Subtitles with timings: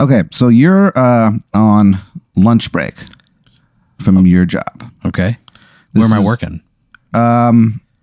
[0.00, 1.98] Okay, so you're uh, on
[2.36, 2.94] lunch break
[3.98, 4.90] from your job.
[5.04, 5.36] Okay.
[5.92, 6.62] Where This am I is- working?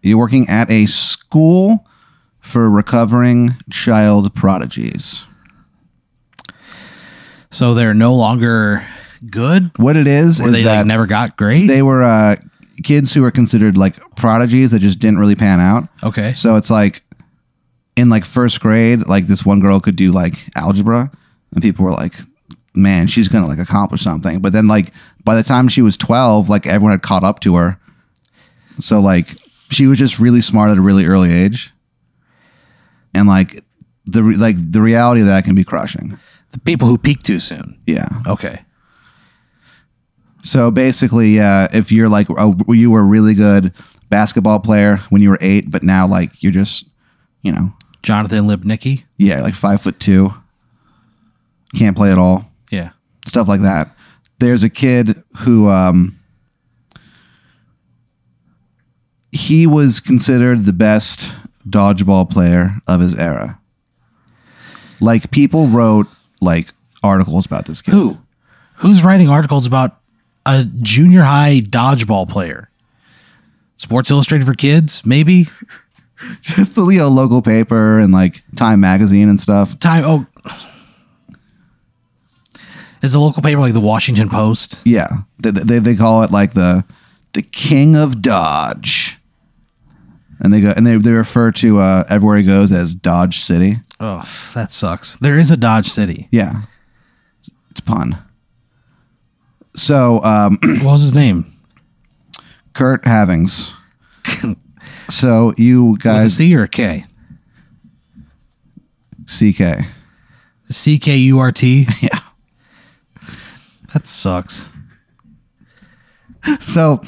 [0.04, 1.86] You're working at a school
[2.40, 5.26] for recovering child prodigies.
[7.50, 8.86] So they're no longer
[9.32, 9.72] good?
[9.78, 11.66] What it is Or is they that like never got great?
[11.66, 12.36] they were uh,
[12.84, 15.88] kids who were considered like prodigies that just didn't really pan out.
[16.04, 16.34] okay.
[16.36, 17.02] So it's like
[17.96, 21.12] in like first grade, like this one girl could do like algebra,
[21.54, 22.14] and people were like,
[22.76, 24.94] "Man, she's gonna like accomplish something." But then like
[25.24, 27.80] by the time she was twelve, like everyone had caught up to her.
[28.80, 29.36] So like
[29.70, 31.74] she was just really smart at a really early age,
[33.14, 33.64] and like
[34.06, 36.18] the re- like the reality of that can be crushing.
[36.52, 37.80] The people who peak too soon.
[37.86, 38.08] Yeah.
[38.26, 38.62] Okay.
[40.44, 43.74] So basically, if you're like a, you were a really good
[44.10, 46.86] basketball player when you were eight, but now like you're just,
[47.42, 49.04] you know, Jonathan Lipnicki.
[49.18, 50.34] yeah, like five foot two,
[51.76, 52.92] can't play at all, Yeah.
[53.26, 53.90] stuff like that.
[54.40, 56.18] There's a kid who um,
[59.32, 61.32] he was considered the best
[61.68, 63.60] dodgeball player of his era.
[65.00, 66.08] Like people wrote
[66.42, 66.70] like
[67.04, 67.92] articles about this kid.
[67.92, 68.18] Who?
[68.78, 70.00] Who's writing articles about
[70.46, 72.70] a junior high dodgeball player?
[73.76, 75.48] Sports Illustrated for kids, maybe.
[76.42, 79.78] Just the you know, local paper and like Time magazine and stuff.
[79.78, 80.04] Time.
[80.06, 80.26] Oh,
[83.02, 84.80] is the local paper like the Washington Post?
[84.86, 85.08] Yeah,
[85.40, 86.84] they, they, they call it like the
[87.34, 89.20] the king of Dodge,
[90.40, 93.76] and they go and they, they refer to uh, everywhere he goes as Dodge City.
[94.00, 95.18] Oh, that sucks.
[95.18, 96.28] There is a Dodge City.
[96.32, 96.64] Yeah,
[97.70, 98.18] it's a pun.
[99.76, 101.46] So um, What was his name?
[102.74, 103.74] Kurt Havings.
[105.10, 107.06] so you guys, C or K?
[109.26, 109.86] CK.
[110.70, 111.88] C K U R T.
[112.02, 112.20] Yeah.
[113.94, 114.66] That sucks.
[116.60, 117.02] so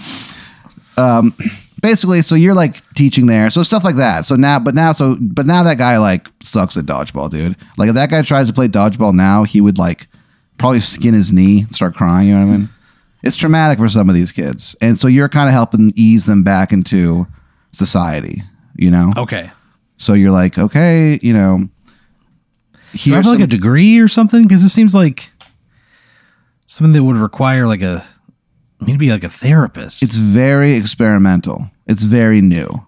[0.97, 1.33] um
[1.81, 5.15] basically so you're like teaching there so stuff like that so now but now so
[5.21, 8.53] but now that guy like sucks at dodgeball dude like if that guy tries to
[8.53, 10.07] play dodgeball now he would like
[10.57, 12.69] probably skin his knee start crying you know what i mean
[13.23, 16.43] it's traumatic for some of these kids and so you're kind of helping ease them
[16.43, 17.25] back into
[17.71, 18.41] society
[18.75, 19.49] you know Okay.
[19.97, 24.07] so you're like okay you know Do I here's have like some- a degree or
[24.09, 24.43] something?
[24.43, 25.29] Because it seems like
[26.69, 28.05] something that would require like a
[28.79, 30.01] maybe like a therapist.
[30.03, 32.85] it's very experimental it's very new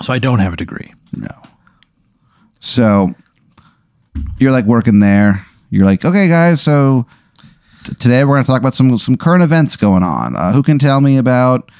[0.00, 0.92] so I don't have a degree.
[1.12, 1.28] No.
[2.60, 3.14] So
[4.38, 5.46] you're like working there.
[5.70, 6.60] You're like, okay, guys.
[6.60, 7.06] So
[7.84, 10.36] t- today we're going to talk about some some current events going on.
[10.36, 11.70] Uh, who can tell me about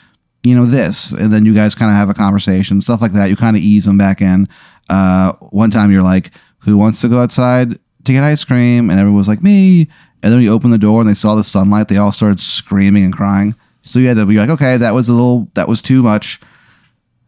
[0.43, 1.13] you know this?
[1.13, 3.29] And then you guys kind of have a conversation, stuff like that.
[3.29, 4.49] You kind of ease them back in.
[4.89, 8.91] Uh, one time you're like, who wants to go outside to get ice cream?
[8.91, 9.89] And everyone was like, me.
[10.23, 11.89] And then you open the door and they saw the sunlight.
[11.89, 13.55] They all started screaming and crying.
[13.83, 16.41] So you had to be like, okay, that was a little, that was too much.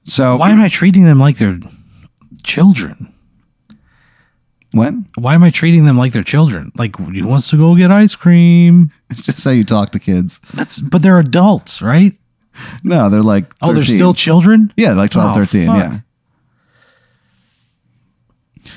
[0.04, 1.58] So Why am I treating them like they're
[2.44, 3.10] children?
[4.72, 4.92] what?
[5.16, 6.72] Why am I treating them like they're children?
[6.76, 8.90] Like he wants to go get ice cream.
[9.10, 10.40] It's just how you talk to kids.
[10.54, 12.12] That's but they're adults, right?
[12.82, 14.72] No, they're like Oh, they're still children?
[14.76, 15.76] yeah, like 12, Oh, 13, fuck.
[15.76, 15.98] yeah.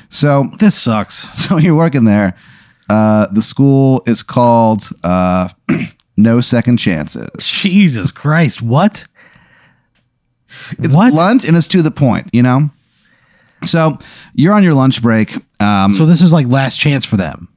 [0.09, 1.15] So This sucks.
[1.47, 2.33] so you're working there.
[2.89, 5.49] Uh, the school is called uh,
[6.17, 7.29] No Second Chances.
[7.39, 8.61] Jesus Christ.
[8.61, 9.05] What?
[10.79, 11.11] It's what?
[11.13, 12.69] blunt and it's to the point, you know?
[13.65, 13.97] So
[14.33, 15.33] you're on your lunch break.
[15.59, 17.49] Um, So this is like last chance for them.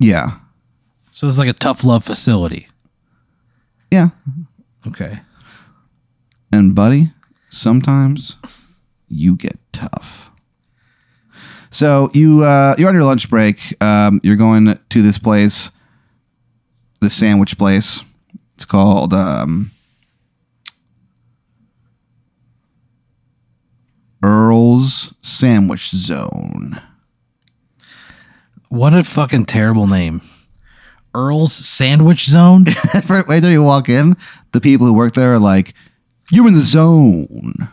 [0.00, 0.38] yeah.
[1.10, 2.66] So this is like a tough love facility.
[3.92, 4.08] Yeah.
[4.86, 5.20] Okay.
[6.52, 7.12] And buddy,
[7.50, 8.36] sometimes
[9.08, 10.30] you get tough.
[11.74, 13.82] So you uh, you're on your lunch break.
[13.82, 15.72] Um, you're going to this place,
[17.00, 18.04] the sandwich place.
[18.54, 19.72] It's called um,
[24.22, 26.80] Earl's Sandwich Zone.
[28.68, 30.20] What a fucking terrible name.
[31.12, 32.66] Earl's Sandwich Zone?
[33.08, 34.16] Right till you walk in,
[34.52, 35.74] the people who work there are like,
[36.30, 37.68] "You're in the zone."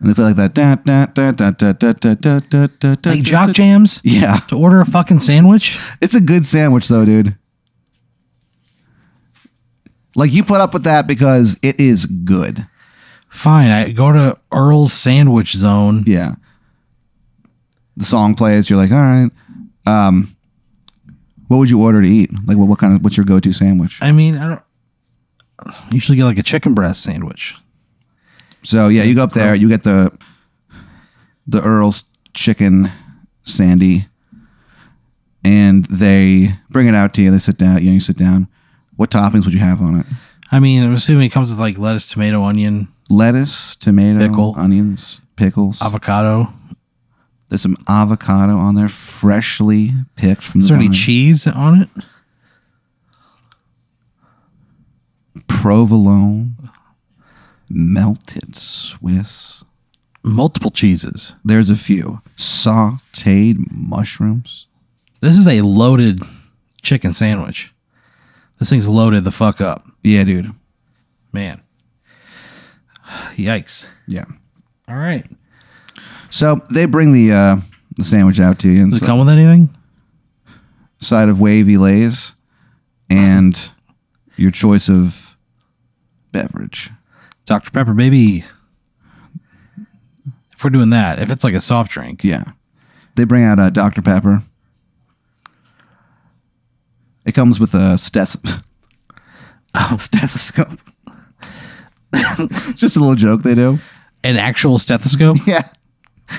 [0.00, 0.54] And they feel like that.
[0.54, 4.00] Da, da, da, da, da, da, da, da, da, da, da, like jock jams?
[4.04, 5.78] Yeah, To order a fucking sandwich?
[6.00, 7.36] it's a good sandwich though, dude.
[10.14, 12.66] Like you put up with that because it is good.
[13.28, 13.70] Fine.
[13.70, 16.02] I go to Earl's Sandwich Zone.
[16.06, 16.36] Yeah.
[17.96, 18.70] The song plays.
[18.70, 19.30] You're like, all right.
[19.86, 20.34] Um,
[21.48, 22.30] what would you order to eat?
[22.46, 23.98] Like, what, what kind of what's your go-to sandwich?
[24.02, 24.62] I mean, I don't
[25.90, 27.54] usually get like a chicken breast sandwich.
[28.68, 30.12] So yeah, you go up there, you get the
[31.46, 32.04] the Earl's
[32.34, 32.92] chicken
[33.42, 34.08] sandy.
[35.42, 37.30] and they bring it out to you.
[37.30, 37.78] They sit down.
[37.78, 38.46] You know, you sit down.
[38.96, 40.06] What toppings would you have on it?
[40.52, 44.54] I mean, I'm assuming it comes with like lettuce, tomato, onion, Lettuce, tomato, Pickle.
[44.58, 45.80] onions, pickles.
[45.80, 46.52] avocado.
[47.48, 50.92] There's some avocado on there, freshly picked from Is the there any vine.
[50.92, 51.88] cheese on it?
[55.46, 56.56] provolone,
[57.70, 59.64] melted Swiss.
[60.24, 61.34] Multiple cheeses.
[61.44, 64.66] There's a few sautéed mushrooms.
[65.20, 66.22] This is a loaded
[66.82, 67.72] chicken sandwich.
[68.58, 69.86] This thing's loaded the fuck up.
[70.02, 70.52] Yeah, dude.
[71.32, 71.62] Man.
[73.36, 73.86] Yikes.
[74.06, 74.24] Yeah.
[74.88, 75.24] All right.
[76.30, 77.56] So they bring the uh,
[77.96, 79.70] the sandwich out to you Does it come with anything?
[81.00, 82.34] side of wavy lays
[83.08, 83.70] and
[84.36, 85.36] your choice of
[86.32, 86.90] beverage.
[87.48, 87.70] Dr.
[87.70, 88.44] Pepper, baby.
[90.54, 92.44] If we're doing that, if it's like a soft drink, Yeah.
[93.14, 94.00] They bring out a Dr.
[94.00, 94.42] Pepper.
[97.24, 98.36] It comes with a stes-
[99.98, 100.78] stethoscope.
[102.74, 103.78] Just a little joke they do.
[104.24, 105.38] an actual stethoscope.
[105.46, 105.62] Yeah.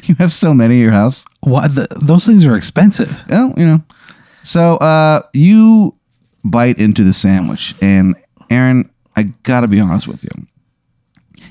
[0.03, 1.25] You have so many at your house.
[1.41, 1.73] what?
[1.73, 3.23] The, those things are expensive.
[3.27, 3.83] Well, you know.
[4.43, 5.95] So uh, you
[6.45, 8.15] bite into the sandwich, and
[8.51, 10.29] Aaron, I gotta be honest with you.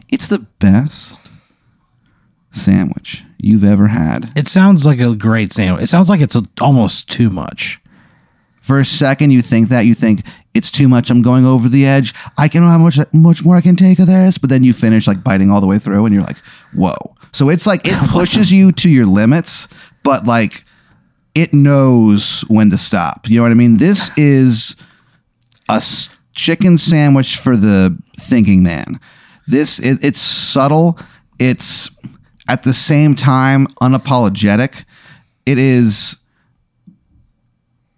[0.08, 1.19] It's the best
[2.50, 4.32] sandwich you've ever had.
[4.37, 5.84] It sounds like a great sandwich.
[5.84, 7.81] It sounds like it's a, almost too much.
[8.60, 10.22] For a second, you think that you think
[10.52, 11.10] it's too much.
[11.10, 12.12] I'm going over the edge.
[12.37, 14.37] I can know how much much more I can take of this.
[14.37, 16.37] But then you finish like biting all the way through, and you're like,
[16.75, 19.69] "Whoa!" So it's like it pushes you to your limits,
[20.02, 20.64] but like
[21.34, 23.28] it knows when to stop.
[23.28, 23.78] You know what I mean?
[23.78, 24.76] This is
[25.70, 29.00] a s- chicken sandwich for the thinking man.
[29.48, 30.98] This it, it's subtle.
[31.38, 31.90] It's
[32.48, 34.84] at the same time unapologetic.
[35.46, 36.16] It is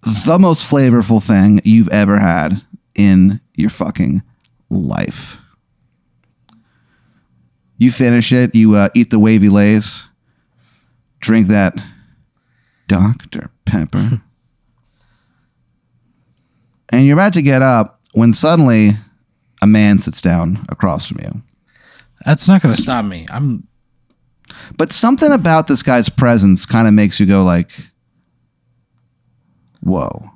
[0.02, 2.62] the most flavorful thing you've ever had
[2.94, 4.23] in your fucking
[4.70, 5.38] life.
[7.79, 10.08] You finish it, you uh, eat the wavy lays,
[11.19, 11.75] drink that
[12.87, 13.50] Dr.
[13.64, 14.23] Pepper,
[16.91, 18.93] and you're about to get up when suddenly
[19.62, 21.43] a man sits down across from you.
[22.25, 23.27] That's not going to stop me.
[23.31, 23.67] I'm
[24.77, 27.71] But something about this guy's presence kind of makes you go like,
[29.81, 30.31] "Whoa."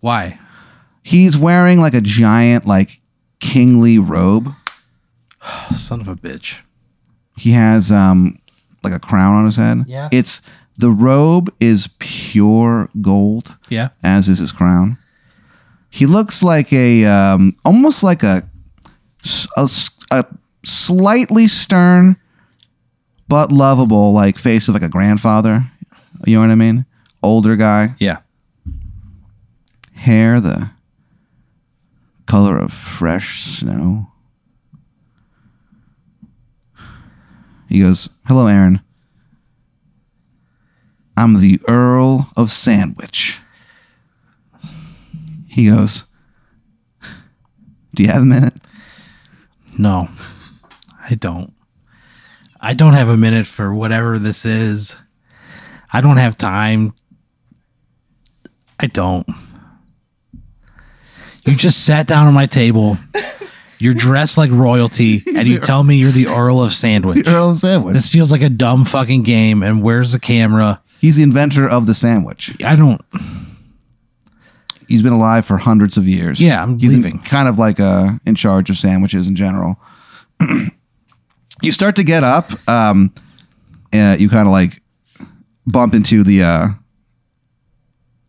[0.00, 0.38] why?
[1.02, 3.00] He's wearing like a giant like
[3.40, 4.52] kingly robe.
[5.74, 6.60] Son of a bitch.
[7.36, 8.36] He has um
[8.82, 9.84] like a crown on his head.
[9.86, 10.08] Yeah.
[10.12, 10.42] It's
[10.78, 13.88] the robe is pure gold, Yeah.
[14.02, 14.98] as is his crown.
[15.96, 18.46] He looks like a um almost like a,
[20.10, 20.26] a
[20.62, 22.16] slightly stern
[23.28, 25.70] but lovable like face of like a grandfather.
[26.26, 26.84] You know what I mean?
[27.22, 27.94] Older guy.
[27.98, 28.18] Yeah.
[29.94, 30.70] hair the
[32.26, 34.12] color of fresh snow.
[37.70, 38.82] He goes, Hello, Aaron.
[41.16, 43.40] I'm the Earl of Sandwich.
[45.56, 46.04] He goes,
[47.94, 48.52] Do you have a minute?
[49.78, 50.06] No,
[51.02, 51.54] I don't.
[52.60, 54.96] I don't have a minute for whatever this is.
[55.90, 56.92] I don't have time.
[58.78, 59.26] I don't.
[61.46, 62.98] You just sat down on my table.
[63.78, 67.26] You're dressed like royalty, and you tell me you're the Earl of Sandwich.
[67.26, 67.94] Earl of Sandwich.
[67.94, 69.62] This feels like a dumb fucking game.
[69.62, 70.82] And where's the camera?
[71.00, 72.54] He's the inventor of the sandwich.
[72.62, 73.00] I don't.
[74.88, 76.40] He's been alive for hundreds of years.
[76.40, 77.18] Yeah, I'm He's in- leaving.
[77.22, 79.80] kind of like uh, in charge of sandwiches in general.
[81.62, 82.50] you start to get up.
[82.68, 83.12] Um,
[83.92, 84.82] uh, you kind of like
[85.66, 86.68] bump into the uh,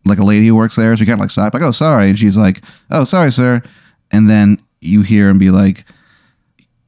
[0.04, 0.96] like a lady who works there.
[0.96, 3.62] So you kind of like stop, like, "Oh, sorry," and she's like, "Oh, sorry, sir,"
[4.10, 5.84] and then you hear him be like.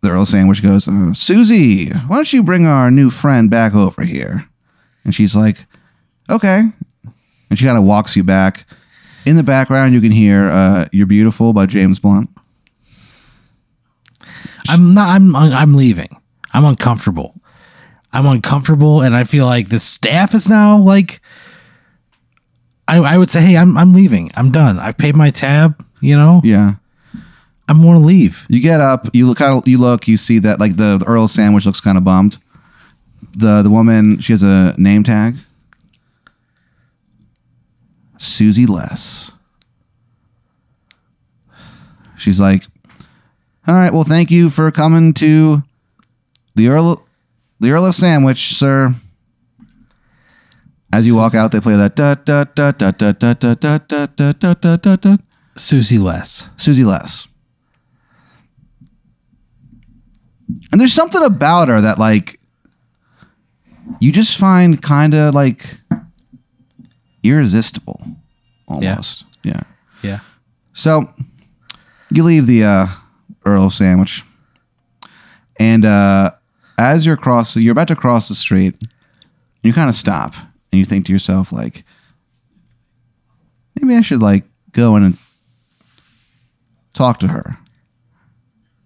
[0.03, 4.01] The Earl Sandwich goes, uh, Susie, why don't you bring our new friend back over
[4.01, 4.49] here?
[5.05, 5.67] And she's like,
[6.31, 6.63] okay.
[7.51, 8.65] And she kind of walks you back.
[9.27, 12.31] In the background, you can hear uh, "You're Beautiful" by James Blunt.
[14.69, 15.09] I'm not.
[15.09, 15.35] I'm.
[15.37, 16.09] I'm leaving.
[16.53, 17.35] I'm uncomfortable.
[18.13, 21.21] I'm uncomfortable, and I feel like the staff is now like.
[22.89, 24.31] I, I would say, hey, I'm I'm leaving.
[24.35, 24.79] I'm done.
[24.81, 25.85] I've paid my tab.
[26.01, 26.75] You know, Yeah,
[27.69, 28.47] I want to leave.
[28.49, 31.05] you get up, you look kind of, you look, you see that like the, the
[31.05, 32.39] Earl Sandwich looks kind of bummed.
[33.37, 35.37] The the woman, she has a name tag.
[38.21, 39.33] Susie Less.
[42.19, 42.67] She's like,
[43.67, 45.63] "All right, well, thank you for coming to
[46.55, 47.07] the Earl,
[47.61, 48.95] the Earl of Sandwich, sir.
[50.93, 53.79] As you walk out, they play that da da da da da da da da
[53.79, 55.17] da da da da da da.
[55.57, 56.51] Susie Less.
[56.59, 57.27] Susie Less.
[60.73, 62.39] And there's something about her that like
[64.01, 65.80] you just find kind of like
[67.23, 68.01] irresistible
[68.67, 69.25] almost.
[69.43, 69.63] Yeah.
[70.03, 70.21] Yeah.
[70.73, 71.03] So
[72.11, 72.87] you leave the uh,
[73.45, 74.25] Earl sandwich,
[75.59, 76.33] and uh,
[76.79, 78.77] as you're cross, you're about to cross the street.
[79.63, 80.35] You kind of stop
[80.73, 81.85] and you think to yourself, like,
[83.75, 85.19] maybe I should like go in and
[86.95, 87.59] talk to her.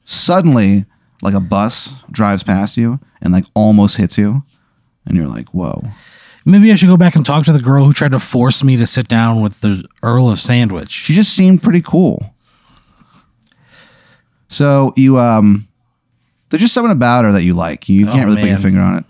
[0.04, 0.84] Suddenly,
[1.22, 4.42] like a bus drives past you and like almost hits you,
[5.06, 5.80] and you're like, "Whoa!"
[6.46, 8.76] Maybe I should go back and talk to the girl who tried to force me
[8.76, 10.90] to sit down with the Earl of Sandwich.
[10.90, 12.34] She just seemed pretty cool.
[14.48, 15.66] So you um
[16.50, 17.88] there's just something about her that you like.
[17.88, 19.04] You can't Oh, really put your finger on it.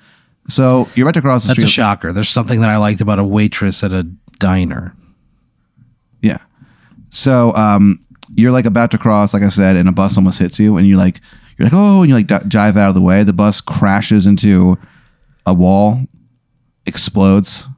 [0.49, 1.62] So you're about to cross the street.
[1.62, 2.12] That's a shocker.
[2.12, 4.05] There's something that I liked about a waitress at a
[4.38, 4.95] diner.
[6.23, 6.38] yeah.
[7.11, 8.00] So um
[8.35, 10.87] you're like about to cross, like I said, and a bus almost hits you, and
[10.87, 11.21] you like
[11.59, 13.23] you're like, oh, and you like di- jive out of the way.
[13.23, 14.79] The bus crashes into
[15.47, 16.00] a wall,
[16.87, 17.69] explodes.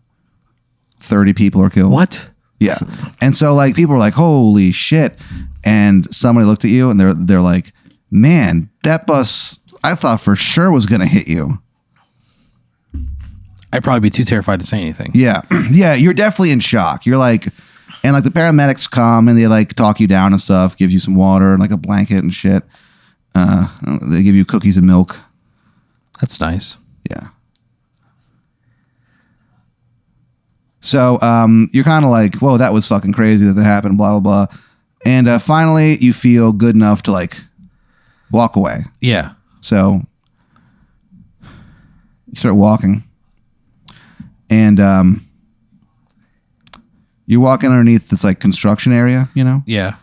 [1.01, 1.93] Thirty people are killed.
[1.93, 2.31] What?
[2.59, 2.79] Yeah.
[3.21, 5.19] And so like people were like, "Holy shit!"
[5.65, 7.73] And somebody looked at you and they're they're like,
[8.11, 11.61] "Man, that bus I thought for sure was gonna hit you."
[13.73, 15.11] I'd probably be too terrified to say anything.
[15.15, 15.95] Yeah, yeah.
[15.95, 17.05] You're definitely in shock.
[17.05, 17.49] You're like,
[18.03, 20.99] and like the paramedics come and they like talk you down and stuff, give you
[20.99, 22.63] some water and like a blanket and shit.
[23.35, 23.69] Uh,
[24.03, 25.21] they give you cookies and milk.
[26.21, 26.79] That's nice.
[27.11, 27.29] Yeah.
[30.87, 34.19] So um, you're kind of like, whoa, that was fucking crazy that that happened, blah,
[34.21, 34.59] blah, blah.
[35.05, 37.37] And uh, finally, you feel good enough to like
[38.31, 38.85] walk away.
[39.01, 39.33] Yeah.
[39.61, 40.03] So
[41.43, 43.03] you start walking.
[44.49, 45.27] And um,
[47.27, 49.65] you're walking underneath this like construction area, you know?
[49.67, 49.97] Yeah.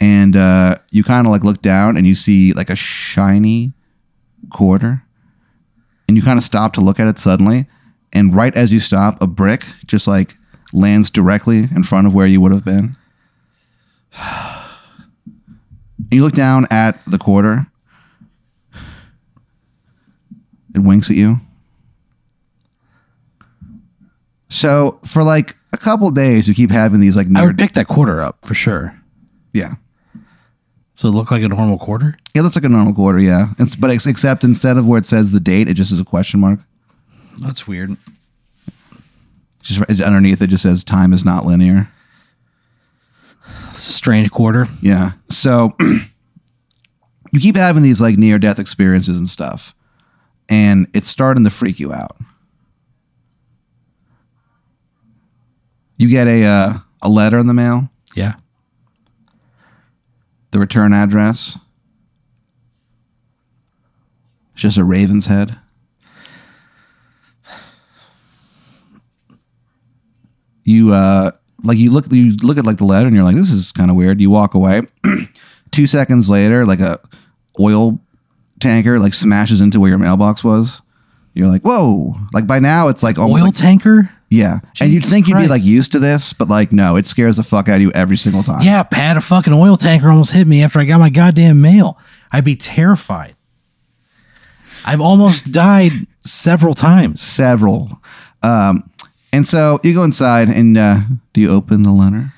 [0.00, 3.72] and uh, you kind of like look down and you see like a shiny
[4.50, 5.02] quarter
[6.08, 7.66] and you kind of stop to look at it suddenly
[8.14, 10.34] and right as you stop a brick just like
[10.72, 12.96] lands directly in front of where you would have been
[14.16, 14.56] and
[16.10, 17.66] you look down at the quarter
[20.74, 21.38] it winks at you
[24.48, 27.72] so for like a couple days you keep having these like I near would pick
[27.72, 28.96] that quarter up for sure.
[29.52, 29.74] yeah
[30.94, 32.16] So it looked like a normal quarter?
[32.34, 33.48] It looks like a normal quarter, yeah.
[33.58, 36.04] It's, but ex- except instead of where it says the date, it just is a
[36.04, 36.60] question mark.
[37.38, 37.96] That's weird.
[39.62, 41.88] Just underneath it just says time is not linear.
[43.70, 44.66] It's a strange quarter.
[44.82, 45.12] Yeah.
[45.30, 45.70] So
[47.32, 49.74] you keep having these like near death experiences and stuff,
[50.48, 52.16] and it's starting to freak you out.
[55.96, 56.72] You get a uh,
[57.02, 58.34] a letter in the mail, Yeah.
[60.50, 61.58] the return address.
[64.52, 65.56] It's just a raven's head.
[70.64, 71.30] You uh
[71.62, 73.90] like you look you look at like the letter and you're like this is kind
[73.90, 74.20] of weird.
[74.20, 74.82] You walk away.
[75.70, 77.00] 2 seconds later like a
[77.60, 77.98] oil
[78.60, 80.80] tanker like smashes into where your mailbox was.
[81.34, 84.10] You're like, "Whoa." Like by now it's like almost Oil like- tanker?
[84.30, 84.58] yeah.
[84.80, 87.36] and you'd Jesus think you'd be like used to this, but like no, it scares
[87.36, 88.62] the fuck out of you every single time.
[88.62, 91.98] Yeah, Pat, a fucking oil tanker almost hit me after I got my goddamn mail.
[92.32, 93.34] I'd be terrified.
[94.86, 95.92] I've almost died
[96.24, 97.20] several times.
[97.20, 98.00] several.
[98.42, 98.90] Um,
[99.34, 101.00] and so you go inside and uh,
[101.32, 102.32] do you open the letter?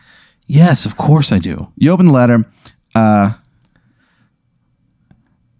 [0.46, 1.70] Yes, of course I do.
[1.76, 2.46] You open the letter.
[2.94, 3.34] Uh,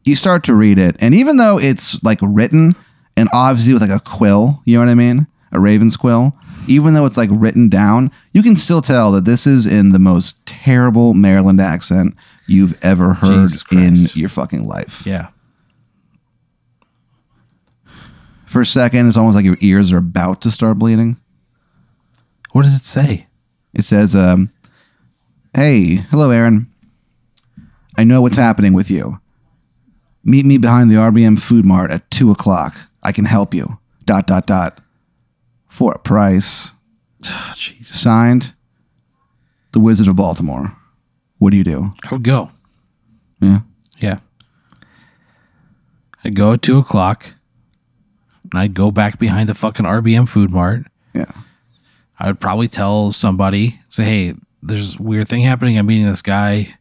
[0.04, 2.74] you start to read it, and even though it's like written
[3.18, 6.34] and obviously with like a quill, you know what I mean, a raven's quill.
[6.68, 9.98] Even though it's like written down, you can still tell that this is in the
[9.98, 12.14] most terrible Maryland accent
[12.46, 15.04] you've ever heard in your fucking life.
[15.04, 15.28] Yeah.
[18.46, 21.20] For a second, it's almost like your ears are about to start bleeding.
[22.56, 23.26] What does it say?
[23.74, 24.50] It says, um,
[25.54, 26.72] Hey, hello, Aaron.
[27.98, 29.20] I know what's happening with you.
[30.24, 32.74] Meet me behind the RBM Food Mart at 2 o'clock.
[33.02, 33.78] I can help you.
[34.06, 34.80] Dot, dot, dot.
[35.68, 36.72] For a price.
[37.28, 38.00] Oh, Jesus.
[38.00, 38.54] Signed,
[39.72, 40.74] The Wizard of Baltimore.
[41.36, 41.92] What do you do?
[42.04, 42.52] I would go.
[43.38, 43.60] Yeah.
[43.98, 44.20] Yeah.
[46.24, 47.34] I'd go at two o'clock.
[48.50, 50.86] And I'd go back behind the fucking RBM food mart.
[51.12, 51.32] Yeah.
[52.18, 55.78] I would probably tell somebody, say, hey, there's a weird thing happening.
[55.78, 56.74] I'm meeting this guy.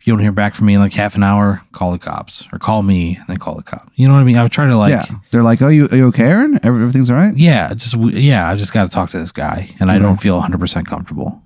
[0.00, 2.44] If you don't hear back from me in like half an hour, call the cops
[2.52, 3.90] or call me and then call the cop.
[3.96, 4.36] You know what I mean?
[4.36, 5.04] I would try to like, yeah.
[5.30, 6.58] They're like, "Oh, you are you okay, Aaron?
[6.62, 7.74] Everything's all right." Yeah.
[7.74, 10.58] Just yeah, I just got to talk to this guy, and I don't feel 100
[10.58, 11.42] percent comfortable.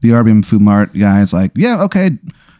[0.00, 2.10] The RBM Food Mart guy's like, "Yeah, okay,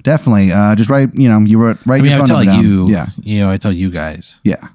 [0.02, 0.50] definitely.
[0.50, 2.52] Uh, just write, you know, you wrote right I mean, your I phone tell number
[2.52, 2.64] down.
[2.64, 4.68] you, Yeah, you know, I tell you guys, yeah.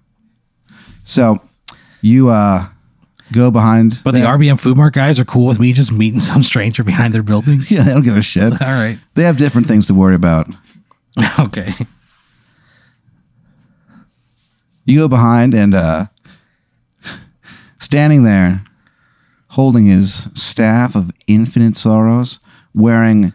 [1.03, 1.41] So
[2.01, 2.67] you uh
[3.31, 6.41] go behind, but the RBM Food Mart guys are cool with me just meeting some
[6.41, 7.63] stranger behind their building.
[7.69, 8.51] yeah, they don't give a shit.
[8.61, 10.47] All right, They have different things to worry about.
[11.39, 11.69] okay,
[14.85, 16.05] You go behind and uh
[17.77, 18.63] standing there
[19.50, 22.39] holding his staff of infinite sorrows,
[22.73, 23.33] wearing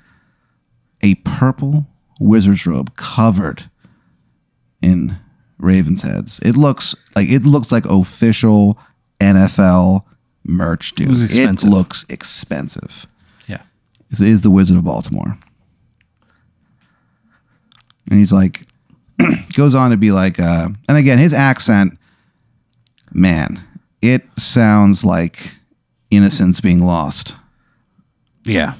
[1.02, 1.86] a purple
[2.18, 3.68] wizard's robe covered
[4.80, 5.18] in
[5.58, 6.40] ravens heads.
[6.42, 8.78] It looks like it looks like official
[9.20, 10.04] NFL
[10.44, 11.22] merch, dude.
[11.22, 11.68] expensive.
[11.68, 13.06] It looks expensive.
[13.48, 13.62] yeah,
[14.10, 15.38] It is the Wizard of Baltimore.
[18.08, 18.62] And he's like,
[19.56, 21.98] goes on to be like, uh, and again, his accent,
[23.12, 23.62] man,
[24.00, 25.54] it sounds like
[26.10, 27.34] innocence being lost.
[28.44, 28.74] yeah,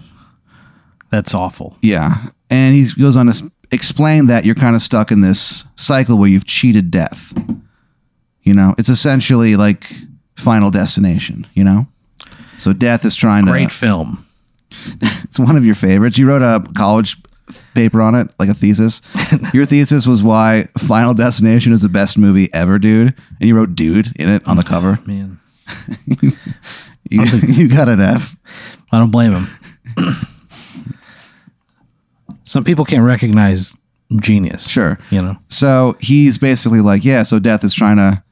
[1.11, 1.77] that's awful.
[1.83, 2.27] Yeah.
[2.51, 6.29] And he goes on to explain that you're kind of stuck in this cycle where
[6.29, 7.33] you've cheated death.
[8.43, 9.91] You know, it's essentially like
[10.37, 11.87] Final Destination, you know?
[12.59, 13.65] So death is trying Great to.
[13.67, 14.25] Great film.
[15.25, 16.17] It's one of your favorites.
[16.19, 17.17] You wrote a college
[17.75, 19.03] paper on it, like a thesis.
[19.55, 23.15] your thesis was why Final Destination is the best movie ever, dude.
[23.41, 24.99] And you wrote dude in it on the cover.
[25.07, 25.39] Man,
[27.11, 28.37] You, you got an F.
[28.93, 29.47] I don't blame him.
[32.45, 33.75] Some people can't recognize
[34.21, 34.67] genius.
[34.67, 34.99] Sure.
[35.11, 38.23] You know, So he's basically like, yeah, so death is trying to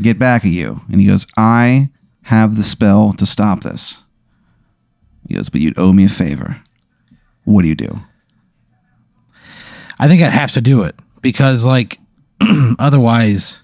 [0.00, 0.80] get back at you.
[0.90, 1.90] And he goes, I
[2.22, 4.02] have the spell to stop this.
[5.28, 6.60] He goes, but you'd owe me a favor.
[7.44, 8.00] What do you do?
[9.98, 11.98] I think I'd have to do it because, like,
[12.78, 13.62] otherwise,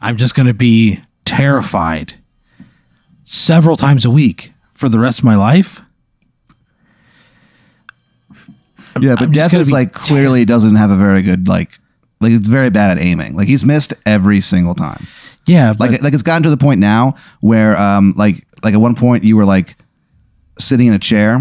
[0.00, 2.14] I'm just going to be terrified
[3.24, 5.82] several times a week for the rest of my life.
[9.00, 11.78] Yeah, but I'm death is like clearly doesn't have a very good like
[12.20, 13.36] like it's very bad at aiming.
[13.36, 15.06] Like he's missed every single time.
[15.46, 18.80] Yeah, but Like like it's gotten to the point now where um like like at
[18.80, 19.76] one point you were like
[20.58, 21.34] sitting in a chair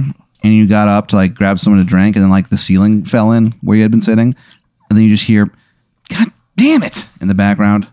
[0.43, 3.03] and you got up to like grab someone to drink and then like the ceiling
[3.05, 4.35] fell in where you had been sitting
[4.89, 5.49] and then you just hear
[6.09, 7.87] God damn it in the background.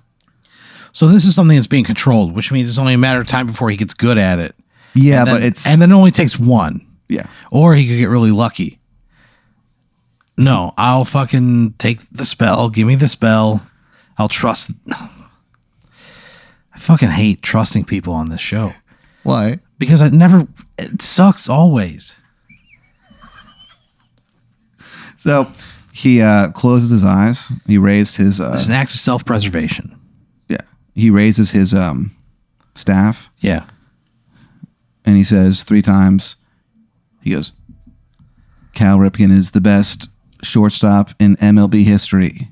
[0.93, 3.47] so this is something that's being controlled, which means it's only a matter of time
[3.47, 4.55] before he gets good at it.
[4.95, 7.27] Yeah, And then- but it's and then it only takes one, yeah.
[7.51, 8.79] or he could get really lucky.
[10.37, 12.69] No, I'll fucking take the spell.
[12.69, 13.63] Give me the spell.
[14.19, 14.73] I'll trust.
[16.83, 18.71] Fucking hate trusting people on this show.
[19.23, 19.59] Why?
[19.79, 20.47] because I never
[20.79, 22.15] it sucks always.
[25.17, 25.49] So
[25.93, 27.51] he uh closes his eyes.
[27.67, 29.99] He raised his uh It's an act of self-preservation.
[30.49, 30.63] yeah.
[30.95, 32.11] He raises his um
[32.75, 33.65] staff Yeah.
[35.05, 36.37] and he says three times,
[37.23, 37.53] he goes,
[38.75, 40.09] Cal Ripken is the best
[40.43, 42.49] shortstop in MLB history.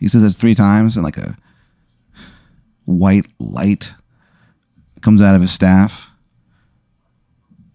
[0.00, 1.36] He says it three times, in like a
[2.86, 3.92] white light
[5.02, 6.08] comes out of his staff,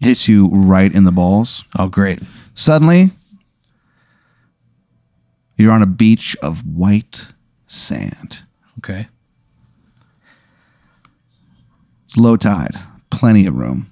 [0.00, 1.64] hits you right in the balls.
[1.78, 2.20] Oh, great.
[2.54, 3.12] Suddenly,
[5.56, 7.26] you're on a beach of white
[7.66, 8.42] sand.
[8.78, 9.08] Okay.
[12.06, 12.74] It's low tide,
[13.10, 13.90] plenty of room.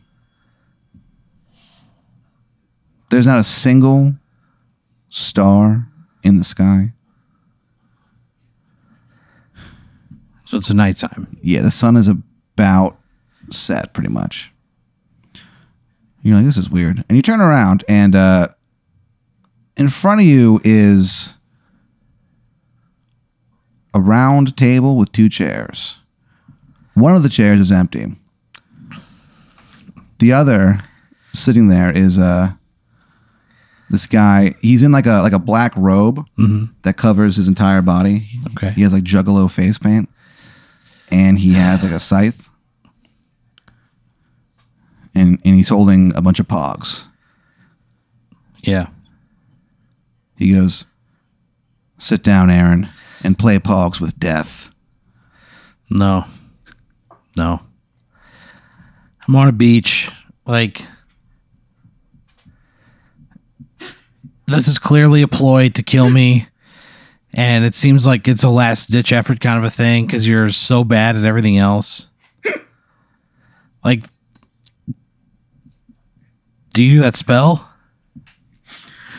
[3.10, 4.14] There's not a single
[5.08, 5.88] star
[6.22, 6.92] in the sky.
[10.50, 11.38] So it's a nighttime.
[11.42, 12.98] Yeah, the sun is about
[13.52, 14.52] set pretty much.
[16.24, 17.04] You're like, this is weird.
[17.08, 18.48] And you turn around, and uh,
[19.76, 21.34] in front of you is
[23.94, 25.98] a round table with two chairs.
[26.94, 28.16] One of the chairs is empty.
[30.18, 30.80] The other
[31.32, 32.54] sitting there is uh,
[33.88, 34.56] this guy.
[34.60, 36.26] He's in like a like a black robe
[36.82, 38.26] that covers his entire body.
[38.48, 38.70] Okay.
[38.70, 40.09] He has like juggalo face paint,
[41.10, 42.48] and he has like a scythe,
[45.14, 47.06] and and he's holding a bunch of pogs.
[48.62, 48.88] Yeah.
[50.36, 50.84] He goes,
[51.98, 52.88] "Sit down, Aaron,
[53.22, 54.70] and play pogs with death."
[55.88, 56.24] No.
[57.36, 57.60] No.
[59.26, 60.10] I'm on a beach.
[60.46, 60.82] Like
[64.46, 66.46] this is clearly a ploy to kill me.
[67.34, 70.48] And it seems like it's a last ditch effort kind of a thing because you're
[70.48, 72.08] so bad at everything else.
[73.82, 74.04] Like,
[76.74, 77.66] do you do that spell?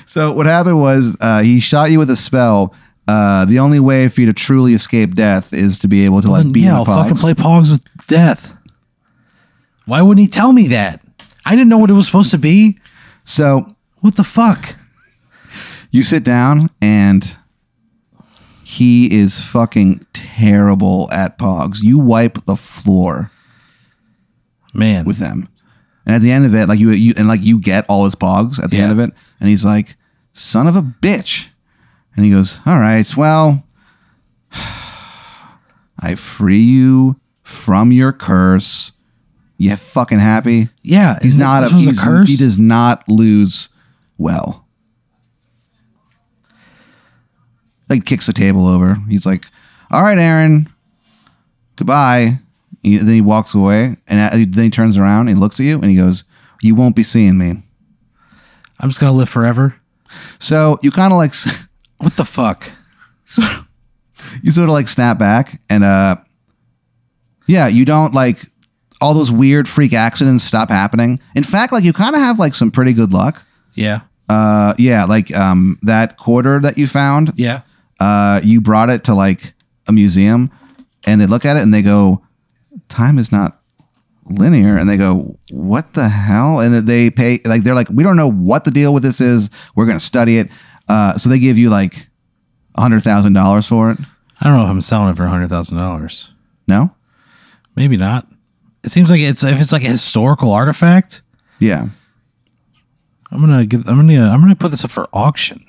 [0.06, 2.76] So what happened was uh, he shot you with a spell.
[3.08, 6.30] Uh, the only way for you to truly escape death is to be able to
[6.30, 8.56] like beat yeah, I'll fucking play Pogs with death.
[9.86, 11.02] Why wouldn't he tell me that?
[11.46, 12.78] I didn't know what it was supposed to be.
[13.24, 14.76] So What the fuck?
[15.90, 17.36] you sit down and
[18.72, 21.84] he is fucking terrible at pogs.
[21.84, 23.30] You wipe the floor
[24.74, 25.04] Man.
[25.06, 25.50] with them.
[26.06, 28.16] And at the end of it, like you, you and like you get all his
[28.16, 28.84] pogs at the Yeah.
[28.84, 29.96] end of it, and he's like,
[30.34, 31.50] "Son of a bitch,"
[32.16, 33.64] and he goes, "All right, well,
[36.00, 38.94] I free you from your curse.
[39.58, 40.70] You fucking happy?
[40.82, 41.20] yeah.
[41.22, 42.30] He's not a, he's, a curse.
[42.30, 43.70] He does not lose
[44.18, 44.66] well.
[47.92, 48.96] Like kicks the table over.
[49.08, 49.46] He's like,
[49.92, 50.68] "All right, Aaron,
[51.76, 52.40] goodbye."
[52.82, 55.76] He, then he walks away, and then he turns around and he looks at you,
[55.76, 56.24] and he goes,
[56.62, 57.62] "You won't be seeing me."
[58.80, 59.76] I'm just gonna live forever.
[60.40, 61.34] So you kind of like,
[62.02, 62.72] What the fuck?
[64.42, 66.16] you sort of like snap back, and uh,
[67.46, 68.40] yeah, you don't like
[69.02, 71.20] all those weird freak accidents stop happening.
[71.36, 73.46] In fact, like you kind of have like some pretty good luck.
[73.76, 74.02] Yeah.
[74.30, 77.34] Uh, yeah, like um, that quarter that you found.
[77.36, 77.62] Yeah.
[78.02, 79.54] Uh, you brought it to like
[79.88, 80.50] a museum,
[81.06, 82.22] and they look at it and they go,
[82.90, 83.60] "Time is not
[84.26, 88.18] linear." And they go, "What the hell?" And they pay like they're like, "We don't
[88.18, 89.50] know what the deal with this is.
[89.76, 90.50] We're gonna study it."
[90.90, 92.08] Uh, so they give you like
[92.76, 94.00] a hundred thousand dollars for it.
[94.40, 96.32] I don't know if I'm selling it for a hundred thousand dollars.
[96.68, 96.96] No,
[97.76, 98.28] Maybe not.
[98.84, 101.22] It seems like it's if it's like a historical artifact.
[101.60, 101.88] yeah.
[103.32, 103.88] I'm gonna give.
[103.88, 104.30] I'm gonna.
[104.30, 105.64] I'm gonna put this up for auction.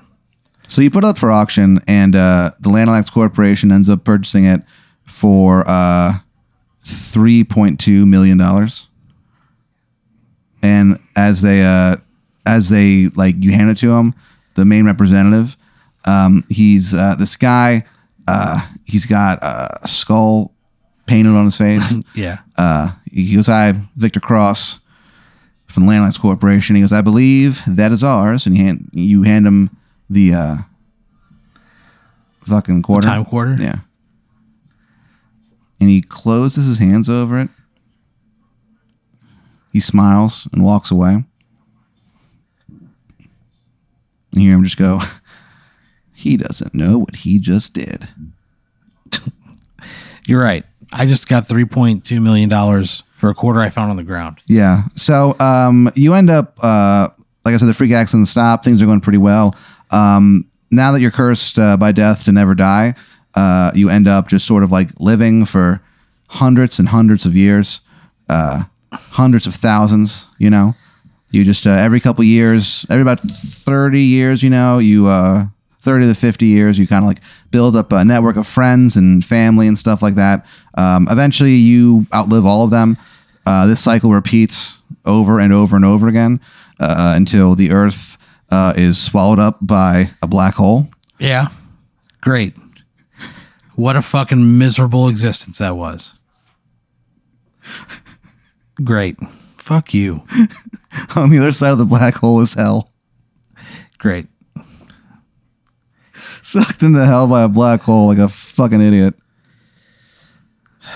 [0.68, 4.44] So you put it up for auction, and uh, the Lanalax Corporation ends up purchasing
[4.46, 4.62] it
[5.04, 6.14] for uh,
[6.86, 8.86] three point two million dollars.
[10.62, 11.96] And as they uh,
[12.46, 14.14] as they like you hand it to him,
[14.54, 15.56] the main representative,
[16.04, 17.84] um, he's uh, this guy.
[18.28, 20.54] Uh, he's got a skull
[21.06, 21.92] painted on his face.
[22.14, 22.38] Yeah.
[22.56, 24.78] uh, he goes, "Hi, Victor Cross
[25.66, 29.22] from the Landlines Corporation." He goes, "I believe that is ours," and you hand you
[29.24, 29.76] hand him
[30.12, 30.56] the uh,
[32.46, 33.56] fucking quarter, Time quarter.
[33.60, 33.80] yeah,
[35.80, 37.48] and he closes his hands over it.
[39.72, 41.24] He smiles and walks away.
[44.32, 45.00] You hear him just go,
[46.12, 48.08] "He doesn't know what he just did."
[50.26, 50.64] You're right.
[50.92, 54.02] I just got three point two million dollars for a quarter I found on the
[54.04, 54.38] ground.
[54.46, 54.84] Yeah.
[54.94, 57.08] So um, you end up, uh,
[57.44, 58.64] like I said, the freak accident stop.
[58.64, 59.54] Things are going pretty well.
[59.92, 62.94] Um, now that you're cursed uh, by death to never die,
[63.34, 65.80] uh, you end up just sort of like living for
[66.28, 67.80] hundreds and hundreds of years,
[68.28, 70.26] uh, hundreds of thousands.
[70.38, 70.74] You know,
[71.30, 75.46] you just uh, every couple years, every about thirty years, you know, you uh,
[75.80, 79.24] thirty to fifty years, you kind of like build up a network of friends and
[79.24, 80.46] family and stuff like that.
[80.74, 82.96] Um, eventually, you outlive all of them.
[83.44, 86.40] Uh, this cycle repeats over and over and over again
[86.78, 88.16] until the Earth
[88.52, 90.88] uh, is swallowed up by a black hole.
[91.18, 91.48] Yeah.
[92.20, 92.54] Great.
[93.74, 96.12] What a fucking miserable existence that was.
[98.84, 99.16] Great.
[99.56, 100.24] Fuck you.
[101.16, 102.90] On the other side of the black hole is hell.
[103.98, 104.26] Great.
[106.42, 109.14] Sucked into hell by a black hole like a fucking idiot.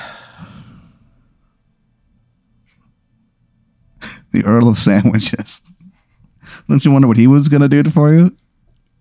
[4.33, 5.63] the Earl of Sandwiches.
[6.69, 8.35] Don't you wonder what he was gonna do for you?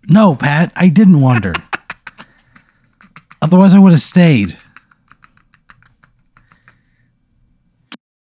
[0.08, 1.54] No, Pat, I didn't wonder.
[3.41, 4.58] Otherwise, I would have stayed.